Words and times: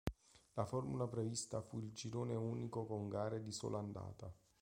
La 0.53 0.65
formula 0.65 1.05
prevista 1.05 1.61
fu 1.61 1.77
il 1.79 1.91
girone 1.91 2.33
unico 2.33 2.87
con 2.87 3.07
gare 3.07 3.43
di 3.43 3.51
sola 3.51 3.77
andata. 3.77 4.33